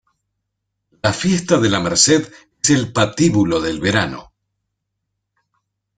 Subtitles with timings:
[1.03, 2.27] La fiesta de la Merced
[2.63, 4.31] es el patíbulo del verano.